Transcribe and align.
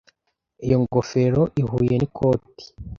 Iyo 0.65 0.77
ngofero 0.83 1.41
ihuye 1.61 1.95
n'ikoti. 1.97 2.65